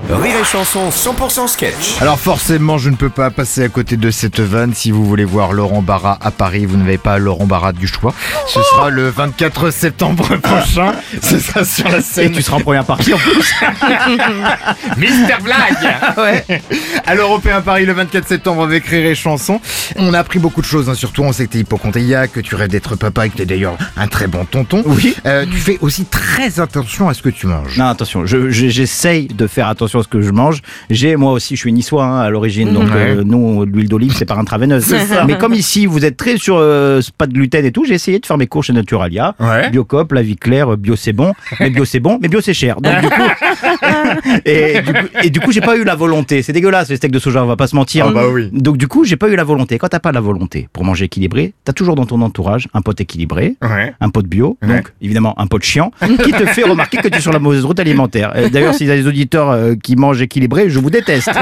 [0.00, 2.00] Rire et Chanson 100% sketch.
[2.00, 4.72] Alors forcément, je ne peux pas passer à côté de cette vanne.
[4.72, 8.14] Si vous voulez voir Laurent Barra à Paris, vous n'avez pas Laurent Barra du choix.
[8.48, 10.94] Ce sera le 24 septembre prochain.
[11.22, 12.32] Ce sera sur la Et scène.
[12.32, 13.54] tu seras en première partie en plus.
[14.96, 16.62] Mister Blague ouais.
[17.04, 19.60] À l'Européen Paris le 24 septembre avec Rire et Chanson.
[19.96, 20.94] On a appris beaucoup de choses, hein.
[20.94, 23.76] surtout on sait que t'es hypochondriaque, que tu rêves d'être papa et que t'es d'ailleurs
[23.98, 24.82] un très bon tonton.
[24.86, 25.14] Oui.
[25.26, 27.76] Euh, tu fais aussi très attention à ce que tu manges.
[27.76, 30.60] Non, attention, je- je- j'essaye de faire attention à ce que je mange.
[30.90, 34.24] J'ai, moi aussi, je suis niçois hein, à l'origine, donc euh, nous, l'huile d'olive, c'est
[34.24, 34.94] par intraveineuse.
[35.26, 38.18] Mais comme ici, vous êtes très sur euh, pas de gluten et tout, j'ai essayé
[38.18, 39.34] de faire mes cours chez Naturalia.
[39.40, 39.70] Ouais.
[39.70, 42.80] Biocop, la vie claire, bio c'est bon, mais bio c'est bon, mais bio c'est cher.
[42.80, 43.22] Donc du coup,
[44.44, 46.42] et du coup, et du coup, j'ai pas eu la volonté.
[46.42, 48.06] C'est dégueulasse les steaks de soja, on va pas se mentir.
[48.08, 48.48] Ah bah oui.
[48.52, 49.78] Donc du coup, j'ai pas eu la volonté.
[49.78, 53.00] Quand t'as pas la volonté pour manger équilibré, t'as toujours dans ton entourage un pote
[53.00, 53.94] équilibré, Ouais.
[54.00, 54.68] un pote bio, Ouais.
[54.68, 55.90] donc évidemment un pote chiant,
[56.24, 58.32] qui te fait remarquer que tu es sur la mauvaise route alimentaire.
[58.52, 61.30] D'ailleurs, s'il y a des auditeurs euh, qui mangent équilibré, je vous déteste.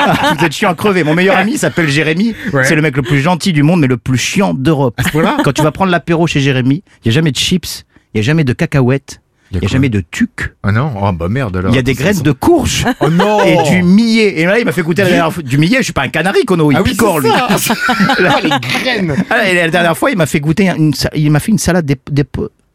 [0.00, 1.02] Ah, vous êtes chiant à crever.
[1.02, 2.34] Mon meilleur ami s'appelle Jérémy.
[2.52, 2.64] Ouais.
[2.64, 4.98] C'est le mec le plus gentil du monde, mais le plus chiant d'Europe.
[5.10, 7.84] point-là Quand tu vas prendre l'apéro chez Jérémy, il y a jamais de chips,
[8.14, 10.54] il y a jamais de cacahuètes, il y a jamais de tuc.
[10.62, 11.72] Ah non Oh bah merde alors.
[11.72, 12.84] Il y a des graines de courge.
[13.00, 14.40] Oh non Et du millet.
[14.40, 15.42] Et là, il m'a fait goûter la dernière fois.
[15.42, 16.70] Du millet, je suis pas un canari, Kono.
[16.70, 17.30] Il Ah oui, picore, lui.
[17.58, 17.74] ça.
[17.98, 21.40] Ah, les graines Ah, et la dernière fois, il m'a fait goûter une, il m'a
[21.40, 22.24] fait une salade des, des,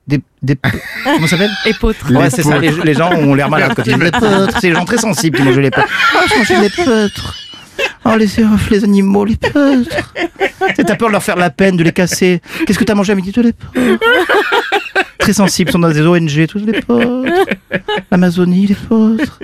[0.07, 0.57] des, des-
[1.03, 1.51] comment ça s'appelle?
[1.65, 2.11] Épeautre.
[2.13, 2.57] Ouais, c'est ça.
[2.59, 4.57] Les, les gens ont l'air malades quand ils disent les peutres.
[4.59, 5.87] C'est les gens très sensibles qui mangent les peutres.
[6.15, 7.35] Oh, je mangeais les peutres.
[8.05, 8.27] Oh, les,
[8.69, 10.13] les animaux, les peutres.
[10.35, 12.41] Tu sais, T'as peur de leur faire la peine, de les casser.
[12.67, 14.03] Qu'est-ce que t'as mangé à midi Tous les peutres?
[15.17, 17.31] Très sensibles, sont dans des ONG, tous les peutres.
[18.11, 19.39] L'Amazonie, les peutres.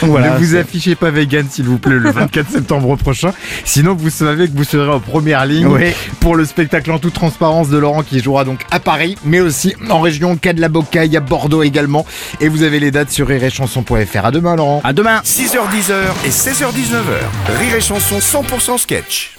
[0.00, 0.30] Donc voilà.
[0.34, 3.32] ne vous affichez pas vegan s'il vous plaît le 24 septembre prochain.
[3.64, 5.90] Sinon vous savez que vous serez en première ligne Oui.
[6.26, 9.76] Pour le spectacle en toute transparence de Laurent qui jouera donc à Paris, mais aussi
[9.88, 12.04] en région Cas-de-la-Bocaille, à Bordeaux également.
[12.40, 14.24] Et vous avez les dates sur rirechanson.fr.
[14.24, 14.80] À demain Laurent.
[14.82, 15.20] À demain.
[15.24, 15.92] 6h10
[16.24, 17.56] et 16h19h.
[17.60, 19.35] Rire et Chanson 100% sketch.